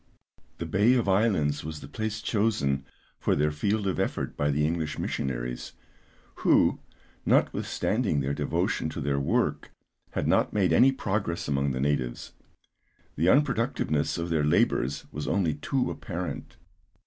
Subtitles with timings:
[0.57, 2.85] The Bay of Islands was the place chosen
[3.19, 5.73] for their field of effort by the English missionaries,
[6.37, 6.79] who,
[7.23, 9.69] notwithstanding their devotion to their work
[10.13, 12.31] had not made any progress among the natives.
[13.15, 16.57] The unproductiveness of their labours was only too apparent.